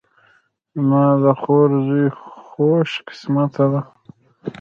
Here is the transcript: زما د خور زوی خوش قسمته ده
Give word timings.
زما 0.73 1.03
د 1.21 1.25
خور 1.39 1.69
زوی 1.87 2.07
خوش 2.49 2.91
قسمته 3.07 3.65
ده 3.71 3.81